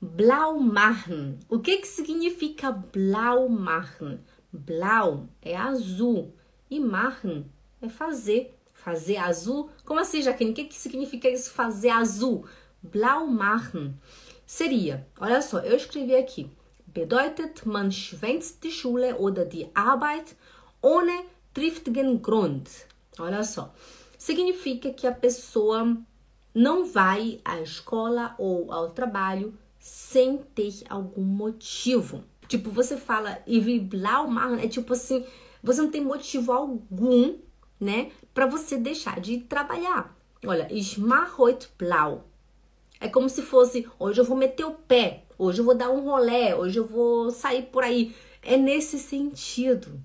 [0.00, 1.38] Blau machen.
[1.48, 4.20] O que que significa blau machen?
[4.52, 6.34] Blau é azul
[6.70, 8.52] e machen é fazer.
[8.72, 9.70] Fazer azul?
[9.84, 10.52] Como assim, Jaqueline?
[10.52, 12.46] O que que significa isso fazer azul?
[12.82, 13.94] Blau machen.
[14.44, 16.50] Seria, olha só, eu escrevi aqui.
[16.86, 20.36] Bedeutet, man schwänzt die Schule oder die Arbeit
[20.80, 22.70] ohne triftigen Grund.
[23.18, 23.74] Olha só.
[24.16, 25.96] Significa que a pessoa
[26.54, 29.52] não vai à escola ou ao trabalho
[29.86, 32.24] sem ter algum motivo.
[32.48, 35.24] Tipo, você fala e blau machen, é tipo assim,
[35.62, 37.38] você não tem motivo algum,
[37.78, 40.18] né, para você deixar de trabalhar.
[40.44, 40.68] Olha,
[41.38, 42.26] heute blau.
[42.98, 46.00] É como se fosse, hoje eu vou meter o pé, hoje eu vou dar um
[46.00, 48.12] rolé, hoje eu vou sair por aí.
[48.42, 50.02] É nesse sentido.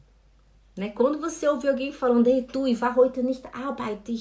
[0.77, 0.89] Né?
[0.89, 4.15] Quando você ouve alguém falando, Ei, tu, ich war heute nicht arbeiten,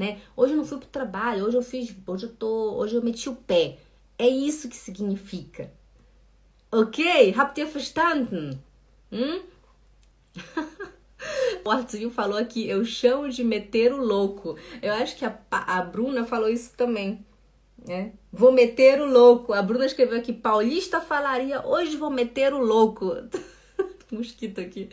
[0.00, 0.18] Né?
[0.34, 3.28] Hoje eu não fui pro trabalho, hoje eu fiz, hoje eu tô, hoje eu meti
[3.28, 3.76] o pé.
[4.18, 5.70] É isso que significa.
[6.72, 7.34] Ok?
[7.36, 8.58] Habt ihr verstanden?
[9.12, 9.42] Hum?
[11.62, 14.56] o Arthur falou aqui, eu chamo de meter o louco.
[14.80, 17.22] Eu acho que a, a Bruna falou isso também.
[17.86, 18.14] Né?
[18.32, 19.52] Vou meter o louco.
[19.52, 23.12] A Bruna escreveu aqui, paulista falaria, hoje vou meter o louco.
[24.14, 24.88] mosquito aqui.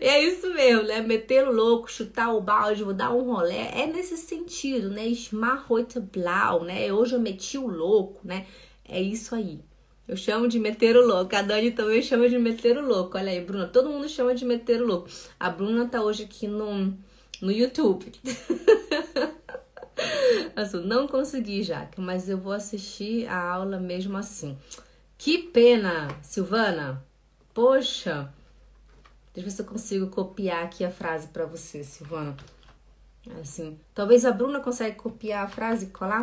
[0.00, 1.00] É isso mesmo, né?
[1.00, 3.70] Meter louco, chutar o balde, vou dar um rolé.
[3.74, 5.12] É nesse sentido, né?
[5.14, 6.92] Schmarroite blau, né?
[6.92, 8.46] Hoje eu meti o louco, né?
[8.88, 9.60] É isso aí.
[10.06, 11.34] Eu chamo de meter o louco.
[11.34, 13.16] A Dani também chama de meter o louco.
[13.16, 13.66] Olha aí, Bruna.
[13.66, 15.08] Todo mundo chama de meter o louco.
[15.38, 16.92] A Bruna tá hoje aqui no,
[17.40, 18.12] no YouTube.
[20.84, 24.56] Não consegui, Jaque, mas eu vou assistir a aula mesmo assim.
[25.16, 27.02] Que pena, Silvana.
[27.54, 28.32] Poxa,
[29.34, 32.36] Deixa eu ver se eu consigo copiar aqui a frase para você, Silvana.
[33.40, 36.20] Assim, talvez a Bruna consiga copiar a frase e colar.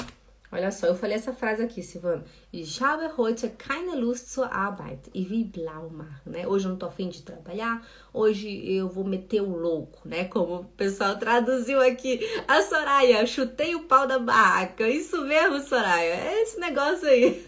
[0.52, 2.24] Olha só, eu falei essa frase aqui, Silvana.
[2.52, 5.10] Ich habe heute keine Lust zur Arbeit.
[5.14, 5.92] E vi blau
[6.26, 6.48] né?
[6.48, 7.88] Hoje eu não tô afim de trabalhar.
[8.12, 10.26] Hoje eu vou meter o louco, né?
[10.26, 12.20] Como o pessoal traduziu aqui.
[12.48, 14.88] A Soraya, chutei o pau da barraca.
[14.88, 16.16] Isso mesmo, Soraya.
[16.16, 17.46] É esse negócio aí.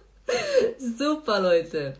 [0.96, 1.94] Super, Leute.